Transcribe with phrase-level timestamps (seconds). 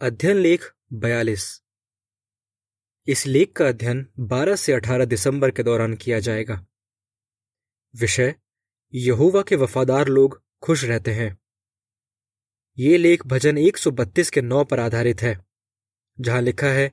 [0.00, 1.62] अध्ययन लेख बयालीस।
[3.06, 6.66] इस लेख का अध्ययन 12 से 18 दिसंबर के दौरान किया जाएगा।
[7.96, 8.34] विषय,
[8.94, 11.38] यहोवा के वफादार लोग खुश रहते हैं।
[12.78, 15.46] ये लेख भजन 132 के नौ पर आधारित है,
[16.20, 16.92] जहाँ लिखा है,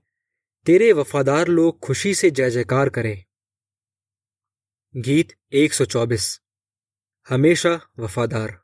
[0.65, 3.25] तेरे वफादार लोग खुशी से जय जयकार करें।
[4.97, 6.41] गीत 124
[7.29, 8.63] हमेशा वफादार।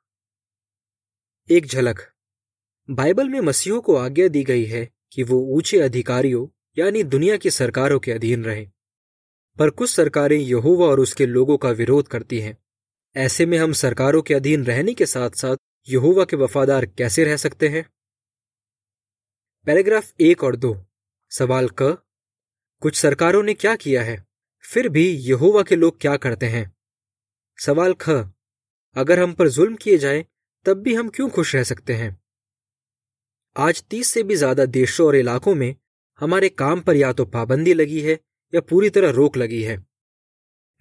[1.49, 2.11] एक झलक
[2.91, 7.49] बाइबल में मसीहों को आज्ञा दी गई है कि वो ऊँचे अधिकारियों, यानी दुनिया की
[7.49, 8.71] सरकारों के अधीन रहें।
[9.59, 12.57] पर कुछ सरकारें यहोवा और उसके लोगों का विरोध करती हैं।
[13.15, 15.57] ऐसे में हम सरकारों के अधीन रहने के साथ साथ
[15.89, 17.89] यहोवा के वफादार कैसे रह सकते हैं?
[19.65, 20.85] पैराग्राफ एक और दो।
[21.29, 22.03] सवाल क।
[22.79, 24.25] कुछ सरकारों ने क्या किया है?
[24.73, 26.71] फिर भी यहोवा के लोग क्या करते हैं?
[27.59, 28.09] सवाल ख।
[28.95, 30.25] अगर हम पर जुल्म किए जाए,
[30.65, 32.20] तब भी हम क्यों खुश रह सकते हैं?
[33.55, 35.75] आज तीस से भी ज़्यादा देशों और इलाकों में
[36.21, 38.13] हमारे काम पर या तो पाबंदी लगी है
[38.53, 39.77] या पूरी तरह रोक लगी है।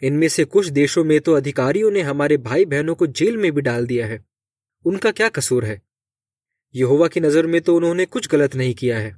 [0.03, 3.61] इनमें से कुछ देशों में तो अधिकारियों ने हमारे भाई बहनों को जेल में भी
[3.61, 4.25] डाल दिया है।
[4.85, 5.81] उनका क्या कसूर है?
[6.75, 9.15] यहोवा की नज़र में तो उन्होंने कुछ गलत नहीं किया है।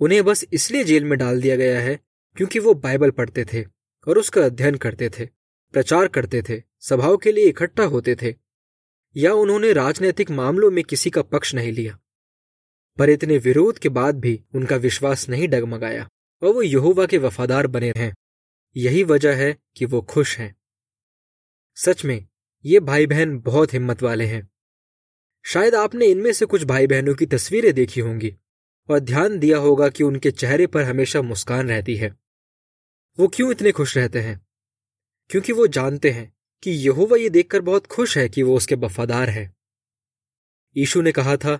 [0.00, 1.98] उन्हें बस इसलिए जेल में डाल दिया गया है
[2.36, 3.64] क्योंकि वो बाइबल पढ़ते थे
[4.06, 5.24] और उसका अध्ययन करते थे,
[5.74, 8.34] प्रचार करते थे, सभाओं के लिए इकट्ठा होते थे
[9.16, 11.98] या उन्होंने राजनीतिक मामलों में किसी का पक्ष नहीं लिया।
[13.00, 16.08] पर इतने विरोध के बाद भी उनका विश्वास नहीं डगमगाया
[16.42, 18.14] और वो यहोवा के वफादार बने हैं।
[18.76, 20.56] यही वजह है कि वो खुश हैं।
[21.76, 22.28] सच में,
[22.64, 24.50] ये भाई बहन बहुत हिम्मत वाले हैं।
[25.44, 28.36] शायद आपने इनमें से कुछ भाई बहनों की तस्वीरें देखी होंगी
[28.90, 32.16] और ध्यान दिया होगा कि उनके चेहरे पर हमेशा मुस्कान रहती है।
[33.20, 34.46] वो क्यों इतने खुश रहते हैं?
[35.30, 39.30] क्योंकि वो जानते हैं कि यहोवा ये देखकर बहुत खुश है कि वो उसके वफादार
[39.30, 39.54] है।
[40.76, 41.58] यीशु ने कहा था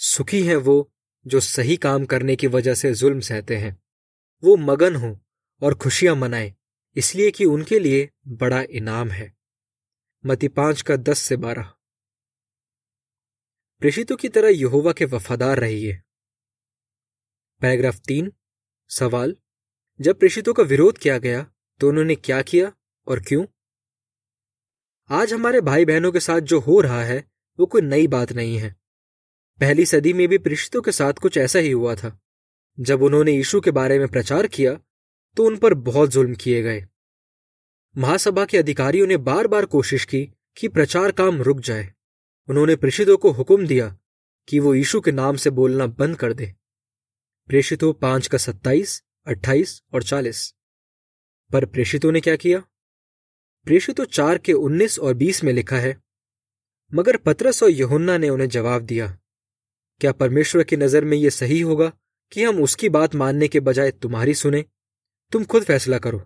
[0.00, 0.92] सुखी हैं वो
[1.26, 3.82] जो सही काम करने की वजह से जुल्म सहते हैं।
[4.42, 5.16] वो मगन हों
[5.62, 6.54] और खुशियाँ मनाएँ,
[6.96, 9.32] इसलिए कि उनके लिए बड़ा इनाम है।
[10.24, 11.72] मती पाँच का दस से बारह।
[13.82, 16.00] प्रेषितों की तरह यहोवा के वफादार रहिए।
[17.62, 18.32] पैराग्राफ तीन,
[18.90, 19.36] सवाल,
[20.00, 21.46] जब प्रेषितों का विरोध किया गया
[21.80, 22.72] तो उन्होंने क्या किया
[23.06, 23.46] और क्यों?
[25.10, 27.24] आज हमारे भाई बहनों के साथ जो हो रहा है,
[27.58, 28.79] वो कोई नई बात नहीं है।
[29.60, 32.18] पहली सदी में भी प्रेषितों के साथ कुछ ऐसा ही हुआ था।
[32.78, 34.72] जब उन्होंने यीशु के बारे में प्रचार किया
[35.36, 36.86] तो उन पर बहुत जुल्म किए गए।
[37.96, 40.22] महासभा के अधिकारियों ने बार बार कोशिश की
[40.56, 41.92] कि प्रचार काम रुक जाए।
[42.48, 43.96] उन्होंने प्रेषितों को हुक्म दिया
[44.48, 46.54] कि वो यीशु के नाम से बोलना बंद कर दे।
[47.48, 50.54] प्रेषितों पाँच का सत्ताईस, अट्ठाईस और चालीस।
[51.50, 52.62] पर प्रेषितों ने क्या किया?
[53.66, 55.96] प्रेषितों चार के उन्नीस और बीस में लिखा है,
[56.92, 59.16] मगर पत्रस और यहुन्ना ने उन्हें जवाब दिया
[60.00, 61.92] क्या परमेश्वर की नज़र में यह सही होगा
[62.32, 64.64] कि हम उसकी बात मानने के बजाय तुम्हारी सुने?
[65.32, 66.22] तुम खुद फैसला करो।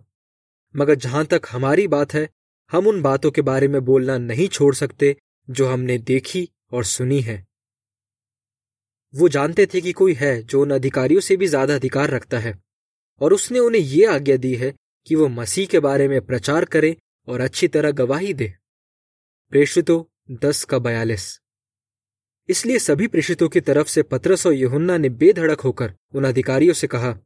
[0.75, 2.29] मगर जहाँ तक हमारी बात है,
[2.71, 5.15] हम उन बातों के बारे में बोलना नहीं छोड़ सकते
[5.47, 7.45] जो हमने देखी और सुनी है।
[9.13, 12.57] वो जानते थे कि कोई है जो उन अधिकारियों से भी ज़्यादा अधिकार रखता है,
[13.21, 14.73] और उसने उन्हें ये आज्ञा दी है
[15.07, 16.95] कि वो मसीह के बारे में प्रचार करे
[17.27, 18.53] और अच्छी तरह गवाही दे।
[19.51, 20.03] प्रेषितों
[20.39, 21.39] दस का बयालीस।
[22.49, 26.87] इसलिए सभी प्रेषितों की तरफ़ से पत्रस और यहुन्ना ने बेधड़क होकर उन अधिकारियों से
[26.87, 27.19] कहा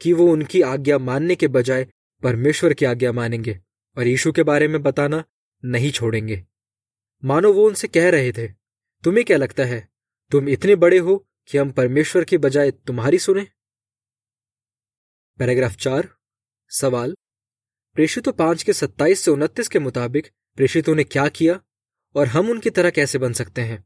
[0.00, 1.86] कि वो उनकी आज्ञा मानने के बजाय
[2.22, 3.60] परमेश्वर की आज्ञा मानेंगे
[3.96, 5.24] और यीशु के बारे में बताना
[5.64, 6.44] नहीं छोड़ेंगे।
[7.24, 8.48] मानो वो उनसे कह रहे थे,
[9.04, 9.88] तुम्हें क्या लगता है,
[10.30, 13.46] तुम इतने बड़े हो कि हम परमेश्वर के बजाय तुम्हारी सुने?
[15.38, 16.08] पैराग्राफ चार,
[16.68, 17.16] सवाल।
[17.94, 21.60] प्रेषितों पाँच के सत्ताईस से उनतीस के मुताबिक प्रेषितों ने क्या किया
[22.14, 23.84] और हम उनकी तरह कैसे बन सकते हैं?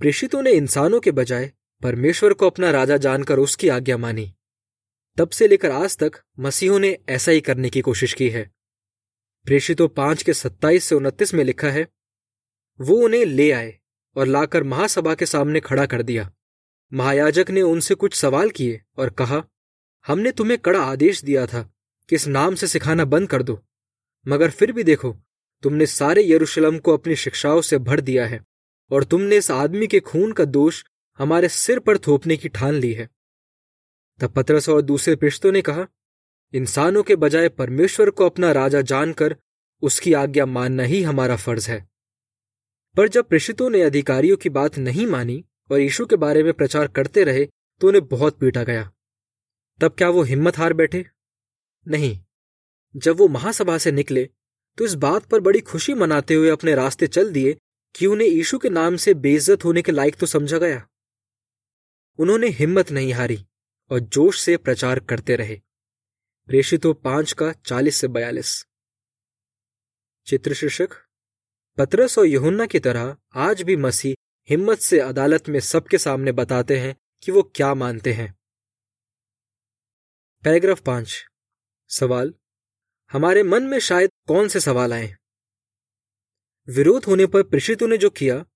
[0.00, 1.50] प्रेषितों ने इंसानों के बजाय
[1.82, 4.34] परमेश्वर को अपना राजा जानकर उसकी आज्ञा मानी।
[5.16, 8.50] तब से लेकर आज तक मसीहों ने ऐसा ही करने की कोशिश की है।
[9.46, 11.86] प्रेषितों पाँच के सत्ताईस से उनतीस में लिखा है,
[12.80, 13.78] वो उन्हें ले आए
[14.16, 16.30] और लाकर महासभा के सामने खड़ा कर दिया।
[16.92, 19.42] महायाजक ने उनसे कुछ सवाल किए और कहा,
[20.06, 21.62] हमने तुम्हें कड़ा आदेश दिया था
[22.08, 23.58] कि इस नाम से सिखाना बंद कर दो,
[24.26, 25.16] मगर फिर भी देखो,
[25.62, 28.44] तुमने सारे यरूशलेम को अपनी शिक्षाओं से भर दिया है।
[28.90, 30.84] और तुमने इस आदमी के खून का दोष
[31.18, 33.10] हमारे सिर पर थोपने की ठान ली है।
[34.20, 35.86] तब पत्रस और दूसरे पृष्ठों ने कहा,
[36.54, 39.36] इंसानों के बजाय परमेश्वर को अपना राजा जानकर
[39.82, 41.88] उसकी आज्ञा मानना ही हमारा फ़र्ज़ है।
[42.96, 46.86] पर जब प्रेषितों ने अधिकारियों की बात नहीं मानी और यीशु के बारे में प्रचार
[46.86, 47.48] करते रहे
[47.80, 48.92] तो उन्हें बहुत पीटा गया।
[49.80, 51.06] तब क्या वो हिम्मत हार बैठे?
[51.88, 52.20] नहीं।
[52.96, 54.28] जब वो महासभा से निकले
[54.78, 57.56] तो इस बात पर बड़ी खुशी मनाते हुए अपने रास्ते चल दिए
[57.96, 60.88] कि उन्हें यीशु के नाम से बेइज्जत होने के लायक तो समझा गया?
[62.18, 63.46] उन्होंने हिम्मत नहीं हारी
[63.90, 65.60] और जोश से प्रचार करते रहे।
[66.46, 68.66] प्रेषितों पाँच का चालीस से बयालीस।
[70.26, 70.88] चित्र शीर्षक
[71.76, 74.14] पतरस और यहुन्ना की तरह आज भी मसीह
[74.50, 78.34] हिम्मत से अदालत में सबके सामने बताते हैं कि वो क्या मानते हैं।
[80.44, 81.26] पैराग्राफ पाँच।
[81.88, 82.34] सवाल,
[83.12, 85.16] हमारे मन में शायद कौन से सवाल आए?
[86.68, 88.46] विरोध होने पर प्रेषितों ने जो किया,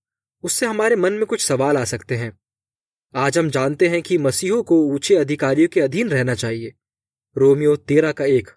[0.43, 2.39] उससे हमारे मन में कुछ सवाल आ सकते हैं।
[3.15, 6.75] आज हम जानते हैं कि मसीहों को ऊँचे अधिकारियों के अधीन रहना चाहिए।
[7.37, 8.51] रोमियो तेरह का एक।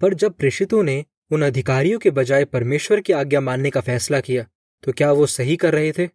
[0.00, 4.46] पर जब प्रेषितों ने उन अधिकारियों के बजाय परमेश्वर की आज्ञा मानने का फैसला किया
[4.82, 6.08] तो क्या वो सही कर रहे थे?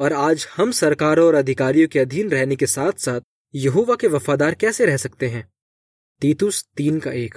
[0.00, 3.20] और आज हम सरकारों और अधिकारियों के अधीन रहने के साथ साथ
[3.54, 5.52] यहोवा के वफादार कैसे रह सकते हैं?
[6.20, 7.34] तीतुस तीन का एक।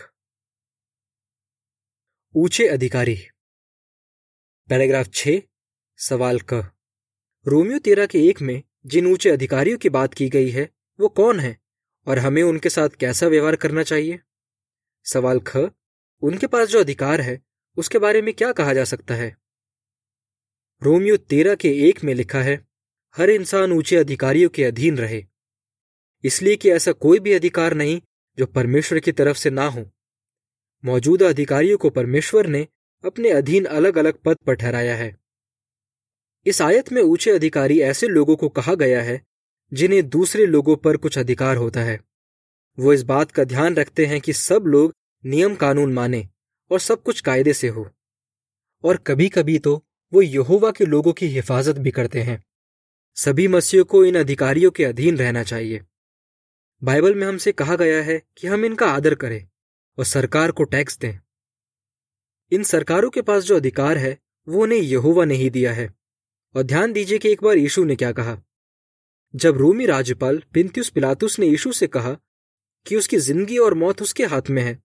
[2.36, 3.28] ऊँचे अधिकारी
[4.70, 5.30] पैराग्राफ छ,
[5.98, 6.54] सवाल क।
[7.48, 10.70] रोमियो तेरह के एक में जिन ऊँचे अधिकारियों की बात की गई है,
[11.00, 11.58] वो कौन है
[12.08, 14.20] और हमें उनके साथ कैसा व्यवहार करना चाहिए?
[15.04, 15.58] सवाल ख,
[16.22, 17.42] उनके पास जो अधिकार है,
[17.78, 19.38] उसके बारे में क्या कहा जा सकता है?
[20.84, 22.68] रोमियो तेरह के एक में लिखा है,
[23.18, 25.26] हर इंसान ऊँचे अधिकारियों के अधीन रहे।
[26.24, 28.02] इसलिए कि ऐसा कोई भी अधिकार नहीं
[28.38, 29.92] जो परमेश्वर की तरफ़ से ना हो।
[30.86, 32.68] मौजूदा अधिकारियों को परमेश्वर ने
[33.06, 35.18] अपने अधीन अलग अलग पद पर ठहराया है।
[36.46, 39.22] इस आयत में ऊँचे अधिकारी ऐसे लोगों को कहा गया है,
[39.74, 42.00] जिन्हें दूसरे लोगों पर कुछ अधिकार होता है।
[42.80, 46.30] वो इस बात का ध्यान रखते हैं कि सब लोग नियम कानून माने
[46.72, 47.90] और सब कुछ कायदे से हो।
[48.84, 52.44] और कभी कभी तो वो यहोवा के लोगों की हिफाजत भी करते हैं।
[53.16, 55.82] सभी मसीहों को इन अधिकारियों के अधीन रहना चाहिए।
[56.84, 59.48] बाइबल में हमसे कहा गया है कि हम इनका आदर करें
[59.98, 61.20] और सरकार को टैक्स दें।
[62.52, 65.94] इन सरकारों के पास जो अधिकार है, वो उन्हें यहोवा ने ही दिया है।
[66.56, 68.38] और ध्यान दीजिए कि एक बार यीशु ने क्या कहा।
[69.34, 72.16] जब रोमी राज्यपाल पिंत्युस पिलातुस ने यीशु से कहा
[72.86, 74.76] कि उसकी ज़िंदगी और मौत उसके हाथ में है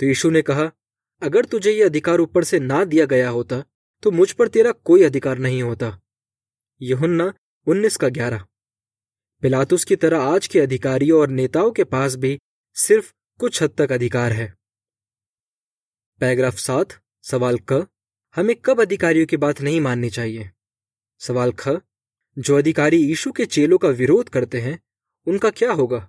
[0.00, 0.70] तो यीशु ने कहा,
[1.22, 3.62] अगर तुझे यह अधिकार ऊपर से ना दिया गया होता
[4.02, 5.98] तो मुझ पर तेरा कोई अधिकार नहीं होता।
[6.80, 7.32] यहुन्ना
[7.66, 8.44] उन्नीस का ग्यारह।
[9.42, 12.38] पिलातुस की तरह आज के अधिकारियों और नेताओं के पास भी
[12.76, 14.52] सिर्फ़ कुछ हद तक अधिकार है।
[16.20, 16.92] पैराग्राफ सात
[17.30, 17.86] सवाल क,
[18.36, 20.50] हमें कब अधिकारियों की बात नहीं माननी चाहिए?
[21.18, 21.68] सवाल ख,
[22.38, 24.82] जो अधिकारी यीशु के चेलों का विरोध करते हैं,
[25.26, 26.08] उनका क्या होगा?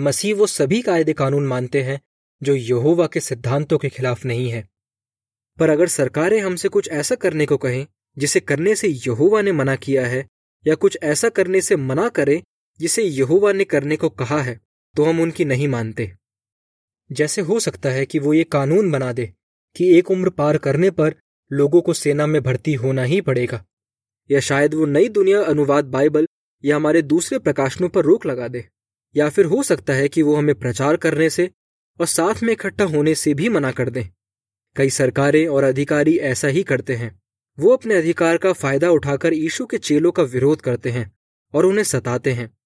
[0.00, 2.00] मसीह वो सभी कायदे कानून मानते हैं,
[2.42, 4.68] जो यहोवा के सिद्धांतों के खिलाफ नहीं है।
[5.58, 7.86] पर अगर सरकारें हमसे कुछ ऐसा करने को कहें,
[8.18, 10.28] जिसे करने से यहोवा ने मना किया है,
[10.66, 12.42] या कुछ ऐसा करने से मना करें,
[12.80, 14.60] जिसे यहोवा ने करने को कहा है
[14.96, 16.16] तो हम उनकी नहीं मानते।
[17.12, 19.32] जैसे हो सकता है कि वो ये कानून बना दे
[19.76, 21.14] कि एक उम्र पार करने पर
[21.52, 23.64] लोगों को सेना में भर्ती होना ही पड़ेगा।
[24.30, 26.26] या शायद वो नई दुनिया अनुवाद बाइबल
[26.64, 28.68] या हमारे दूसरे प्रकाशनों पर रोक लगा दे।
[29.16, 31.50] या फिर हो सकता है कि वो हमें प्रचार करने से
[32.00, 34.04] और साथ में इकट्ठा होने से भी मना कर दें।
[34.76, 37.22] कई सरकारें और अधिकारी ऐसा ही करते हैं।
[37.58, 41.18] वो अपने अधिकार का फ़ायदा उठाकर यीशु के चेलों का विरोध करते हैं
[41.54, 42.58] और उन्हें सताते हैं।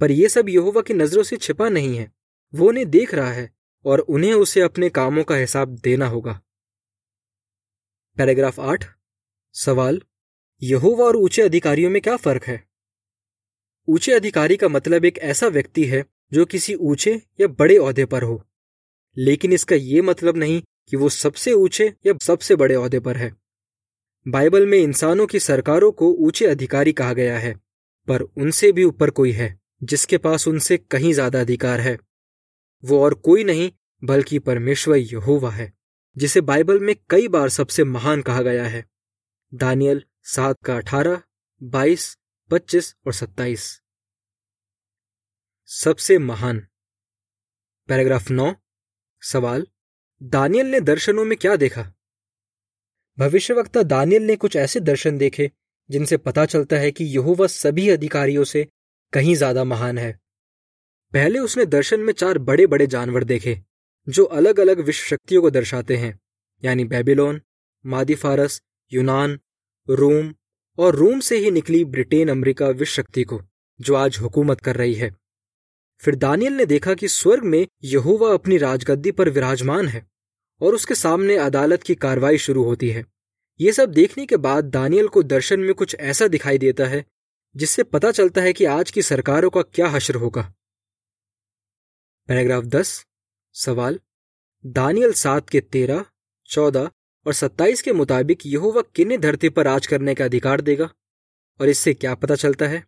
[0.00, 2.12] पर यह सब यहोवा की नज़रों से छिपा नहीं है।
[2.54, 3.53] वो उन्हें देख रहा है।
[3.84, 6.40] और उन्हें उसे अपने कामों का हिसाब देना होगा।
[8.16, 8.84] पैराग्राफ आठ,
[9.54, 10.00] सवाल,
[10.62, 12.62] यहोवा और ऊँचे अधिकारियों में क्या फ़र्क है?
[13.88, 18.22] ऊँचे अधिकारी का मतलब एक ऐसा व्यक्ति है जो किसी ऊँचे या बड़े औहदे पर
[18.22, 18.42] हो।
[19.16, 23.32] लेकिन इसका यह मतलब नहीं कि वो सबसे ऊँचे या सबसे बड़े औहदे पर है।
[24.26, 27.54] बाइबल में इंसानों की सरकारों को ऊँचे अधिकारी कहा गया है,
[28.08, 31.98] पर उनसे भी ऊपर कोई है, जिसके पास उनसे कहीं ज़्यादा अधिकार है।
[32.84, 33.72] वो और कोई नहीं,
[34.04, 35.72] बल्कि परमेश्वर यहोवा है,
[36.16, 38.86] जिसे बाइबल में कई बार सबसे महान कहा गया है।
[39.54, 41.22] दानियल सात का अठारह,
[41.62, 42.18] बाईस,
[42.50, 43.80] पच्चीस और सत्ताईस।
[45.66, 46.66] सबसे महान।
[47.88, 48.54] पैराग्राफ नौ,
[49.22, 49.66] सवाल
[50.22, 51.92] दानियल ने दर्शनों में क्या देखा?
[53.18, 55.50] भविष्यवक्ता दानियल ने कुछ ऐसे दर्शन देखे,
[55.90, 58.68] जिनसे पता चलता है कि यहोवा सभी अधिकारियों से
[59.12, 60.23] कहीं ज़्यादा महान है।
[61.14, 63.60] पहले उसने दर्शन में चार बड़े बड़े जानवर देखे,
[64.08, 66.20] जो अलग अलग विश्व शक्तियों को दर्शाते हैं,
[66.64, 67.40] यानी बेबीलोन
[67.86, 69.38] मादी फारस यूनान,
[69.90, 70.34] रोम
[70.78, 73.42] और रोम से ही निकली ब्रिटेन अमेरिका विश्व शक्ति को,
[73.80, 75.16] जो आज हुकूमत कर रही है।
[76.00, 80.06] फिर दानियल ने देखा कि स्वर्ग में यहोवा अपनी राजगद्दी पर विराजमान है
[80.60, 83.04] और उसके सामने अदालत की कार्रवाई शुरू होती है।
[83.60, 87.04] ये सब देखने के बाद दानियल को दर्शन में कुछ ऐसा दिखाई देता है,
[87.56, 90.54] जिससे पता चलता है कि आज की सरकारों का क्या हश्र होगा।
[92.28, 93.06] पैराग्राफ दस,
[93.54, 93.98] सवाल।
[94.66, 96.04] दानियल सात के तेरह,
[96.48, 96.90] चौदह
[97.26, 100.88] और सत्ताईस के मुताबिक यहोवा किन्हें धरती पर राज करने का अधिकार देगा?
[101.60, 102.84] और इससे क्या पता चलता है?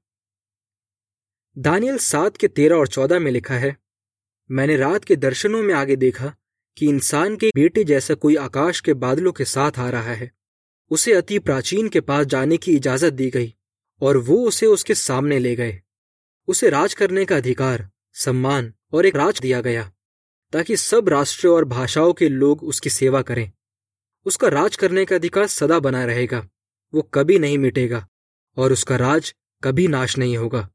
[1.58, 3.76] दानियल सात के तेरह और चौदह में लिखा है,
[4.50, 6.34] मैंने रात के दर्शनों में आगे देखा
[6.76, 10.30] कि इंसान के बेटे जैसा कोई आकाश के बादलों के साथ आ रहा है।
[10.90, 13.54] उसे अति प्राचीन के पास जाने की इजाज़त दी गई
[14.00, 15.80] और वो उसे उसके सामने ले गए।
[16.48, 19.92] उसे राज करने का अधिकार, सम्मान और एक राज दिया गया,
[20.52, 23.52] ताकि सब राष्ट्रों और भाषाओं के लोग उसकी सेवा करें।
[24.26, 26.48] उसका राज करने का अधिकार सदा बना रहेगा,
[26.94, 28.08] वो कभी नहीं मिटेगा,
[28.56, 30.68] और उसका राज कभी नाश नहीं होगा।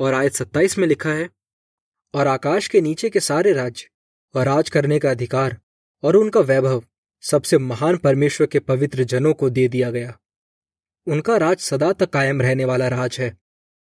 [0.00, 1.30] और आयत सत्ताईस में लिखा है,
[2.14, 3.88] और आकाश के नीचे के सारे राज्य,
[4.34, 5.60] और राज करने का अधिकार,
[6.02, 6.84] और उनका वैभव,
[7.20, 10.18] सबसे महान परमेश्वर के पवित्र जनों को दे दिया गया।
[11.06, 13.38] उनका राज सदा तक कायम रहने वाला राज है,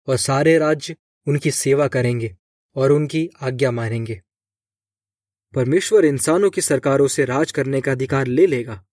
[0.08, 0.96] और सारे राज्य
[1.28, 2.38] उनकी सेवा करेंगे।
[2.76, 4.22] और उनकी आज्ञा मानेंगे।
[5.54, 8.84] परमेश्वर इंसानों की सरकारों से राज करने का अधिकार ले लेगा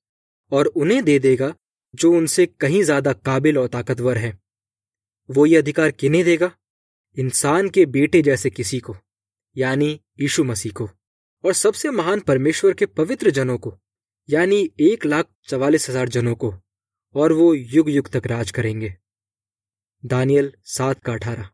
[0.53, 1.55] और उन्हें दे देगा
[1.95, 4.39] जो उनसे कहीं ज़्यादा काबिल और ताकतवर है।
[5.29, 6.51] वो ये अधिकार किन्हें देगा?
[7.17, 8.97] इंसान के बेटे जैसे किसी को,
[9.57, 10.89] यानी यीशु मसीह को,
[11.45, 13.75] और सबसे महान परमेश्वर के पवित्र जनों को,
[14.29, 16.55] यानी एक लाख चवालीस हज़ार जनों को,
[17.15, 18.95] और वो युग युग तक राज करेंगे।
[20.05, 21.49] दानियल सात का अठारह।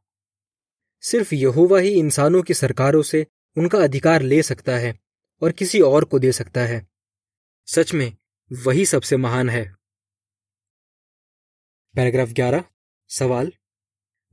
[1.01, 3.27] सिर्फ़ यहोवा ही इंसानों की सरकारों से
[3.57, 4.99] उनका अधिकार ले सकता है
[5.43, 6.87] और किसी और को दे सकता है।
[7.67, 8.17] सच में,
[8.53, 9.75] वही सबसे महान है।
[11.97, 12.65] पैराग्राफ ग्यारह,
[13.09, 13.53] सवाल।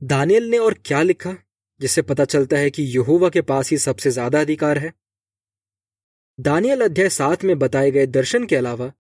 [0.02, 1.36] दानियल ने और क्या लिखा,
[1.80, 4.92] जिससे पता चलता है कि यहोवा के पास ही सबसे ज़्यादा अधिकार है?
[6.40, 8.92] दानियल अध्याय सात में बताए गए दर्शन के अलावा,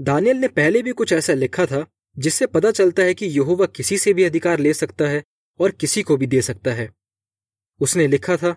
[0.00, 1.86] दानियल ने पहले भी कुछ ऐसा लिखा था,
[2.18, 5.24] जिससे पता चलता है कि यहोवा किसी से भी अधिकार ले सकता है
[5.60, 7.01] और किसी को भी दे सकता है।
[7.82, 8.54] उसने लिखा था,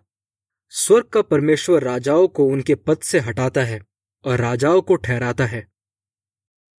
[0.69, 3.79] स्वर्ग का परमेश्वर राजाओं को उनके पद से हटाता है
[4.25, 5.65] और राजाओं को ठहराता है।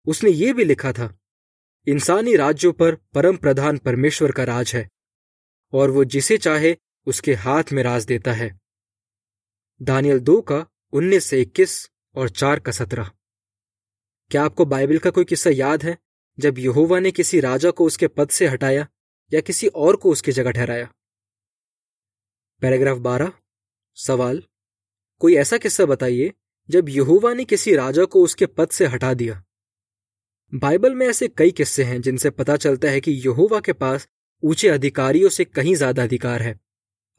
[0.06, 1.18] उसने ये भी लिखा था,
[1.86, 4.88] इंसानी राज्यों पर परम प्रधान परमेश्वर का राज है
[5.72, 6.76] और वो जिसे चाहे
[7.06, 8.48] उसके हाथ में राज देता है।
[9.80, 13.10] दानियल दो का उन्नीस से इक्कीस और चार का सत्रह।
[14.30, 15.96] क्या आपको बाइबल का कोई किस्सा याद है,
[16.38, 18.86] जब यहोवा ने किसी राजा को उसके पद से हटाया
[19.32, 20.92] या किसी और को उसकी जगह ठहराया?
[22.62, 23.32] पैराग्राफ बारह,
[23.96, 24.42] सवाल,
[25.20, 26.32] कोई ऐसा किस्सा बताइए,
[26.68, 29.42] जब यहोवा ने किसी राजा को उसके पद से हटा दिया।
[30.52, 34.08] बाइबल में ऐसे कई किस्से हैं जिनसे पता चलता है कि यहोवा के पास
[34.42, 36.58] ऊँचे अधिकारियों से कहीं ज़्यादा अधिकार है।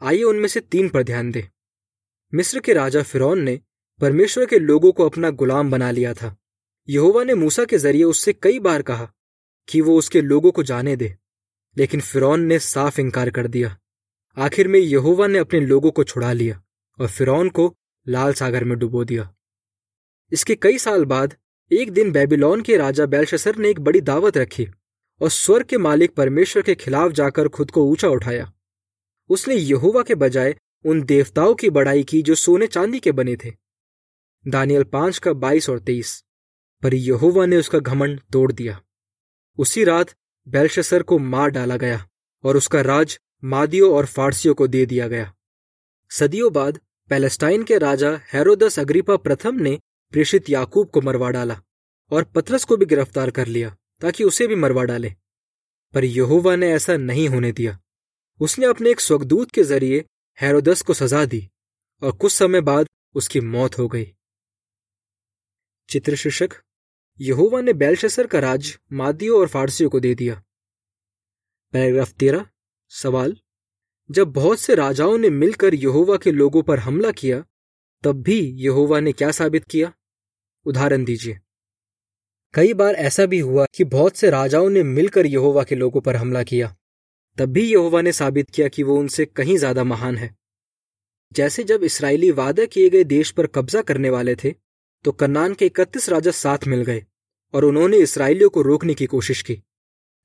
[0.01, 1.44] आइए उनमें से तीन पर ध्यान दें।
[2.34, 3.60] मिस्र के राजा फिरौन ने
[4.01, 6.36] परमेश्वर के लोगों को अपना गुलाम बना लिया था।
[6.88, 9.12] यहोवा ने मूसा के ज़रिए उससे कई बार कहा
[9.67, 11.15] कि वो उसके लोगों को जाने दे,
[11.77, 13.77] लेकिन फिरौन ने साफ़ इंकार कर दिया।
[14.38, 16.63] आखिर में यहोवा ने अपने लोगों को छुड़ा लिया
[17.01, 17.75] और फिरौन को
[18.08, 19.36] लाल सागर में डुबो दिया।
[20.32, 21.36] इसके कई साल बाद,
[21.72, 24.67] एक दिन बेबीलोन के राजा बैलशसर ने एक बड़ी दावत रखी
[25.22, 28.53] और स्वर के मालिक परमेश्वर के खिलाफ जाकर खुद को ऊँचा उठाया।
[29.29, 33.53] उसने यहुवा के बजाय उन देवताओं की बड़ाई की जो सोने चांदी के बने थे।
[34.48, 36.25] दानियल पाँच का बाईस और तेईस।
[36.84, 38.82] पर यहुवा ने उसका घमंड तोड़ दिया।
[39.58, 40.15] उसी रात
[40.48, 42.10] बेलशसर को मार डाला गया
[42.44, 45.34] और उसका राज मादियों और फारसियों को दे दिया गया।
[46.12, 46.79] सदियों बाद
[47.10, 49.79] पैलेस्टाइन के राजा हेरोदस अग्रिपा प्रथम ने
[50.12, 51.62] प्रेषित याकूब को मरवा डाला
[52.12, 55.13] और पत्रस को भी गिरफ़्तार कर लिया ताकि उसे भी मरवा डाले।
[55.94, 57.79] पर यहोवा ने ऐसा नहीं होने दिया।
[58.39, 60.06] उसने अपने एक स्वगदूत के ज़रिए
[60.41, 61.50] हेरोदस को सजा दी
[62.01, 64.13] और कुछ समय बाद उसकी मौत हो गई।
[65.89, 66.53] चित्र शीर्षक
[67.20, 70.44] यहोवा ने बेलशसर का राज मादियों और फारसियों को दे दिया।
[71.74, 72.46] पैराग्राफ तेरह
[72.91, 73.36] सवाल,
[74.10, 77.44] जब बहुत से राजाओं ने मिलकर यहोवा के लोगों पर हमला किया,
[78.03, 79.91] तब भी यहोवा ने क्या साबित किया?
[80.65, 81.39] उदाहरण दीजिए।
[82.53, 86.15] कई बार ऐसा भी हुआ कि बहुत से राजाओं ने मिलकर यहोवा के लोगों पर
[86.15, 86.75] हमला किया,
[87.38, 90.36] तब भी यहोवा ने साबित किया कि वो उनसे कहीं ज़्यादा महान है।
[91.32, 94.53] जैसे जब इसराइली वादा किए गए देश पर कब्जा करने वाले थे
[95.06, 97.03] तो कन्नान के इकतीस राजा साथ मिल गए
[97.53, 99.56] और उन्होंने इसराइलियों को रोकने की कोशिश की।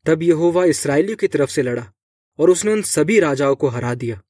[0.07, 1.85] तब यहोवा इसराइलियों की तरफ़ से लड़ा।
[2.43, 4.21] और उसने उन सभी राजाओं को हरा दिया।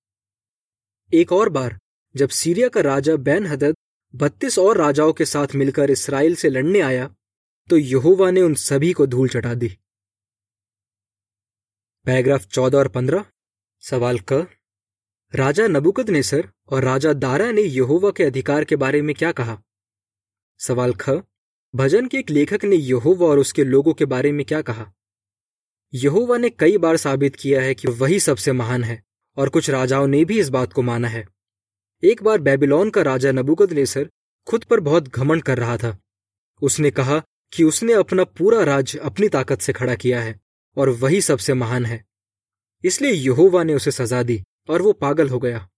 [1.12, 1.78] एक और बार,
[2.14, 3.76] जब सीरिया का राजा बैन हदद
[4.14, 7.14] बत्तीस और राजाओं के साथ मिलकर इसराइल से लड़ने आया
[7.70, 9.68] तो यहोवा ने उन सभी को धूल चटा दी।
[12.06, 13.24] पैराग्राफ चौदह और पंद्रह,
[13.82, 14.46] सवाल क,
[15.32, 19.56] राजा नबुकद नेसर और राजा दारा ने यहोवा के अधिकार के बारे में क्या कहा?
[20.60, 21.10] सवाल ख,
[21.74, 24.92] भजन के एक लेखक ने यहोवा और उसके लोगों के बारे में क्या कहा?
[25.94, 29.02] यहोवा ने कई बार साबित किया है कि वही सबसे महान है,
[29.36, 31.28] और कुछ राजाओं ने भी इस बात को माना है।
[32.04, 34.10] एक बार बेबीलोन का राजा नबुकद नेसर
[34.46, 35.98] खुद पर बहुत घमंड कर रहा था।
[36.62, 37.22] उसने कहा
[37.52, 40.40] कि उसने अपना पूरा राज्य अपनी ताकत से खड़ा किया है,
[40.76, 42.04] और वही सबसे महान है।
[42.84, 45.68] इसलिए यहोवा ने उसे सजा दी, और वो पागल हो गया।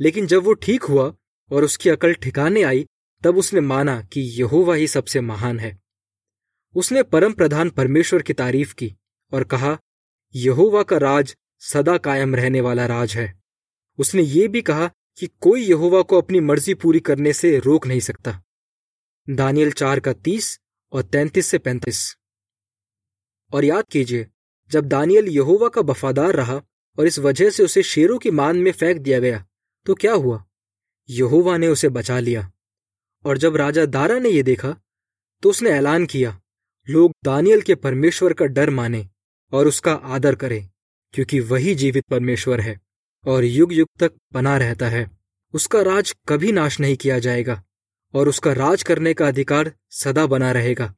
[0.00, 1.14] लेकिन जब वो ठीक हुआ,
[1.52, 2.86] और उसकी अकल ठिकाने आई,
[3.22, 5.78] तब उसने माना कि यहोवा ही सबसे महान है।
[6.74, 8.94] उसने परम प्रधान परमेश्वर की तारीफ़ की।
[9.34, 9.78] और कहा,
[10.34, 13.32] यहोवा का राज सदा कायम रहने वाला राज है।
[13.98, 18.00] उसने ये भी कहा कि कोई यहोवा को अपनी मर्ज़ी पूरी करने से रोक नहीं
[18.00, 18.40] सकता।
[19.30, 20.58] दानियल चार का तीस
[20.92, 22.16] और तैंतीस से पैंतीस।
[23.52, 24.26] और याद कीजिए,
[24.70, 26.60] जब दानियल यहोवा का वफादार रहा
[26.98, 29.44] और इस वजह से उसे शेरों की मान में फेंक दिया गया
[29.86, 30.44] तो क्या हुआ?
[31.08, 32.50] यहोवा ने उसे बचा लिया।
[33.24, 34.76] और जब राजा दारा ने यह देखा
[35.42, 36.40] तो उसने ऐलान किया,
[36.88, 39.08] लोग दानियल के परमेश्वर का डर माने।
[39.54, 40.68] और उसका आदर करें,
[41.14, 42.80] क्योंकि वही जीवित परमेश्वर है
[43.24, 45.10] और युग युग तक बना रहता है।
[45.54, 47.62] उसका राज कभी नाश नहीं किया जाएगा
[48.14, 50.94] और उसका राज करने का अधिकार सदा बना रहेगा।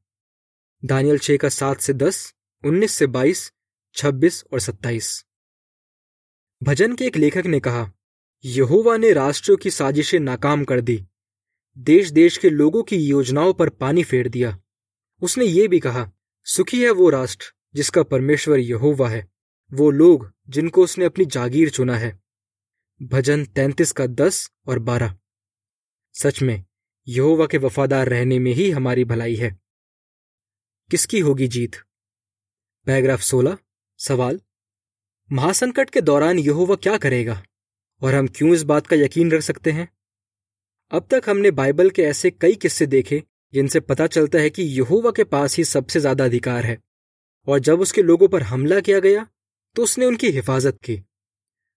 [0.82, 2.34] दानियल छे का सात से दस,
[2.64, 3.52] उन्नीस से बाईस,
[3.94, 5.24] छब्बीस और सत्ताईस।
[6.62, 7.90] भजन के एक लेखक ने कहा,
[8.44, 11.02] यहोवा ने राष्ट्रों की साजिशें नाकाम कर दी
[11.76, 14.58] देश देश के लोगों की योजनाओं पर पानी फेर दिया।
[15.22, 16.10] उसने ये भी कहा,
[16.46, 19.28] सुखी है वो राष्ट्र जिसका परमेश्वर यहोवा है,
[19.72, 22.20] वो लोग जिनको उसने अपनी जागीर चुना है।
[23.02, 25.18] भजन तैंतीस का दस और बारह।
[26.12, 26.64] सच में,
[27.08, 29.58] यहोवा के वफादार रहने में ही हमारी भलाई है।
[30.90, 31.76] किसकी होगी जीत?
[32.86, 33.58] पैराग्राफ सोलह,
[33.98, 34.40] सवाल।
[35.32, 37.42] महासंकट के दौरान यहोवा क्या करेगा?
[38.02, 39.88] और हम क्यों इस बात का यकीन रख सकते हैं?
[40.90, 45.10] अब तक हमने बाइबल के ऐसे कई किस्से देखे, जिनसे पता चलता है कि यहोवा
[45.10, 46.85] के पास ही सबसे ज़्यादा अधिकार है।
[47.46, 49.26] और जब उसके लोगों पर हमला किया गया
[49.76, 51.00] तो उसने उनकी हिफाजत की।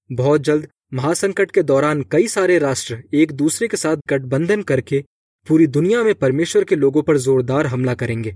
[0.09, 5.03] बहुत जल्द महासंकट के दौरान कई सारे राष्ट्र एक दूसरे के साथ गठबंधन करके
[5.47, 8.35] पूरी दुनिया में परमेश्वर के लोगों पर जोरदार हमला करेंगे।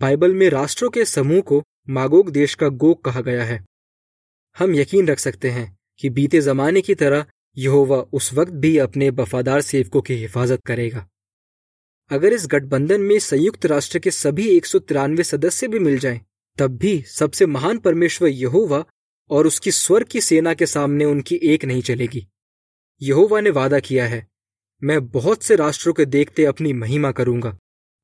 [0.00, 3.64] बाइबल में राष्ट्रों के समूह को मागोग देश का गोग कहा गया है।
[4.56, 7.24] हम यकीन रख सकते हैं कि बीते जमाने की तरह
[7.56, 11.06] यहोवा उस वक्त भी अपने वफादार सेवकों की हिफाजत करेगा।
[12.10, 16.20] अगर इस गठबंधन में संयुक्त राष्ट्र के सभी एक सौ तिरानवे सदस्य भी मिल जाएँ,
[16.58, 18.84] तब भी सबसे महान परमेश्वर यहोवा
[19.30, 22.26] और उसकी स्वर की सेना के सामने उनकी एक नहीं चलेगी।
[23.02, 24.26] यहोवा ने वादा किया है
[24.82, 27.56] मैं बहुत से राष्ट्रों के देखते अपनी महिमा करूँगा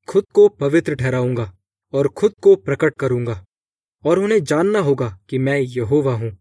[0.07, 1.57] खुद को पवित्र ठहराऊँगा
[1.93, 3.45] और खुद को प्रकट करूँगा
[4.03, 6.37] और उन्हें जानना होगा कि मैं यहोवा हूँ।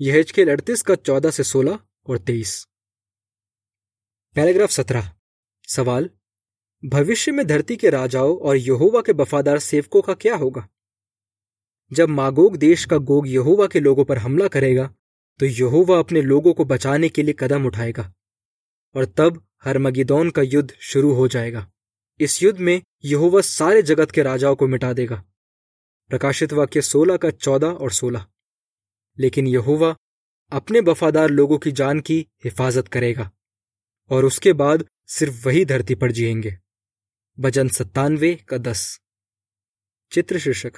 [0.00, 2.66] यह के अड़तीस का चौदह से सोलह और तेईस।
[4.34, 5.12] पैराग्राफ सत्रह।
[5.68, 6.10] सवाल
[6.84, 10.68] भविष्य में धरती के राजाओं और यहोवा के वफादार सेवकों का क्या होगा?
[11.92, 14.94] जब मागोग देश का गोग यहोवा के लोगों पर हमला करेगा
[15.40, 18.12] तो यहोवा अपने लोगों को बचाने के लिए कदम उठाएगा,
[18.94, 21.66] और तब हरमगिदौन का युद्ध शुरू हो जाएगा।
[22.20, 25.24] इस युद्ध में यहोवा सारे जगत के राजाओं को मिटा देगा।
[26.10, 28.26] प्रकाशित वाक्य सोलह का चौदह और सोलह।
[29.18, 29.96] लेकिन यहोवा
[30.52, 33.30] अपने वफादार लोगों की जान की हिफाजत करेगा,
[34.10, 36.56] और उसके बाद सिर्फ़ वही धरती पर जिएँगे।
[37.38, 39.00] भजन सत्तानवे का दस।
[40.12, 40.72] चित्र शीर्षक।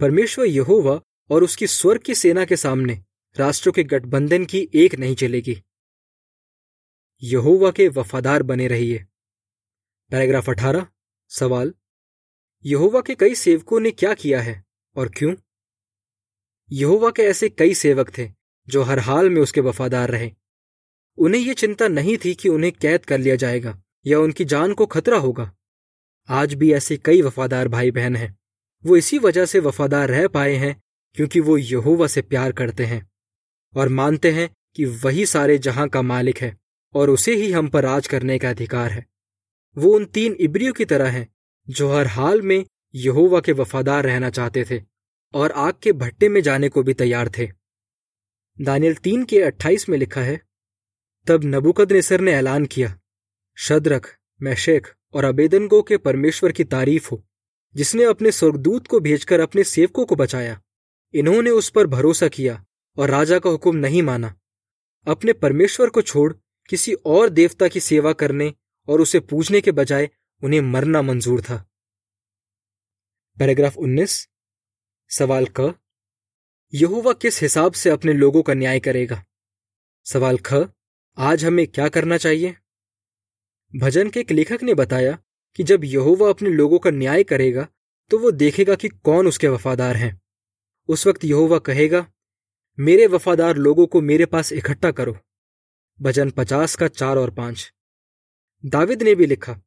[0.00, 3.04] परमेश्वर यहोवा और उसकी स्वर्ग की सेना के सामने
[3.36, 5.62] राष्ट्रों के गठबंधन की एक नहीं चलेगी।
[7.22, 9.04] यहोवा के वफादार बने रहिए।
[10.10, 10.86] पैराग्राफ अठारह,
[11.28, 11.74] सवाल।
[12.64, 14.64] यहोवा के कई सेवकों ने क्या किया है
[14.96, 15.34] और क्यों?
[16.72, 18.30] यहोवा के ऐसे कई सेवक थे
[18.68, 20.32] जो हर हाल में उसके वफादार रहे।
[21.16, 24.86] उन्हें यह चिंता नहीं थी कि उन्हें कैद कर लिया जाएगा या उनकी जान को
[24.86, 25.52] खतरा होगा।
[26.28, 28.38] आज भी ऐसे कई वफादार भाई बहन हैं।
[28.84, 30.82] वो इसी वजह से वफादार रह पाए हैं,
[31.14, 33.10] क्योंकि वो यहोवा से प्यार करते हैं
[33.74, 36.56] और मानते हैं कि वही सारे जहाँ का मालिक है
[36.94, 39.06] और उसे ही हम पर राज करने का अधिकार है।
[39.76, 41.28] वो उन तीन इब्रियों की तरह हैं,
[41.68, 44.82] जो हर हाल में यहोवा के वफादार रहना चाहते थे
[45.34, 47.50] और आग के भट्टे में जाने को भी तैयार थे।
[48.60, 50.40] दानियल तीन के अट्ठाईस में लिखा है,
[51.26, 52.98] तब नबुकद ने ऐलान किया
[53.56, 57.26] शदरख मैशेख और अबेदनगो के परमेश्वर की तारीफ़ हो,
[57.74, 60.62] जिसने अपने स्वर्गदूत को भेजकर अपने सेवकों को बचाया।
[61.14, 62.66] इन्होंने उस पर भरोसा किया
[62.98, 64.40] और राजा का हुक्म नहीं माना।
[65.06, 66.34] अपने परमेश्वर को छोड़
[66.68, 68.54] किसी और देवता की सेवा करने
[68.88, 70.10] और उसे पूजने के बजाय
[70.42, 71.70] उन्हें मरना मंजूर था।
[73.38, 74.28] पैराग्राफ 19
[75.08, 75.74] सवाल क,
[76.74, 79.24] यहोवा किस हिसाब से अपने लोगों का न्याय करेगा?
[80.04, 80.54] सवाल ख,
[81.18, 82.56] आज हमें क्या करना चाहिए?
[83.74, 85.18] भजन के एक लेखक ने बताया
[85.56, 87.66] कि जब यहोवा अपने लोगों का न्याय करेगा
[88.10, 90.20] तो वो देखेगा कि कौन उसके वफादार हैं।
[90.88, 92.06] उस वक्त यहोवा कहेगा,
[92.78, 95.16] मेरे वफादार लोगों को मेरे पास इकट्ठा करो।
[96.00, 97.72] भजन पचास का चार और पाँच।
[98.64, 99.60] दाविद ने भी लिखा,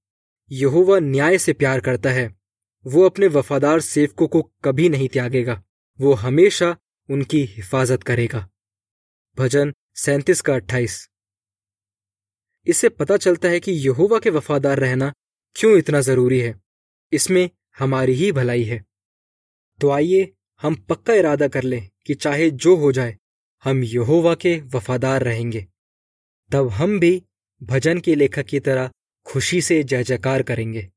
[0.51, 2.29] यहोवा न्याय से प्यार करता है।
[2.85, 5.61] वो अपने वफादार सेवकों को कभी नहीं त्यागेगा।
[5.99, 6.75] वो हमेशा
[7.09, 8.47] उनकी हिफाजत करेगा।
[9.37, 11.07] भजन सैंतीस का अट्ठाईस।
[12.69, 15.13] इससे पता चलता है कि यहोवा के वफादार रहना
[15.55, 16.61] क्यों इतना ज़रूरी है।
[17.13, 18.85] इसमें हमारी ही भलाई है।
[19.81, 23.17] तो आइए हम पक्का इरादा कर लें कि चाहे जो हो जाए,
[23.63, 25.67] हम यहोवा के वफादार रहेंगे।
[26.51, 27.23] तब हम भी
[27.63, 28.91] भजन के लेखक की तरह
[29.25, 30.89] खुशी से जय जयकार करेंगे।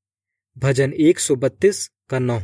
[0.59, 2.43] भजन 132 का नौ।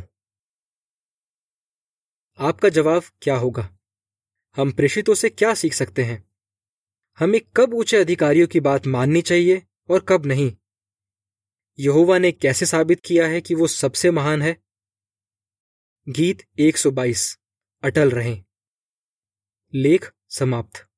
[2.37, 3.77] आपका जवाब क्या होगा?
[4.55, 6.28] हम प्रेषितों से क्या सीख सकते हैं?
[7.19, 10.57] हमें कब ऊँचे अधिकारियों की बात माननी चाहिए और कब नहीं?
[11.79, 14.57] यहोवा ने कैसे साबित किया है कि वो सबसे महान है?
[16.09, 17.39] गीत 122
[17.83, 18.43] अटल रहें।
[19.73, 20.88] लेख समाप्त।